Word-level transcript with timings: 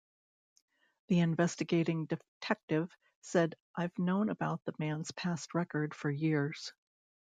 The 1.09 1.19
investigating 1.19 2.07
detective 2.07 2.91
said 3.21 3.53
I've 3.75 3.95
known 3.99 4.29
about 4.29 4.63
the 4.65 4.73
man's 4.79 5.11
past 5.11 5.53
record 5.53 5.93
for 5.93 6.09
years. 6.09 6.73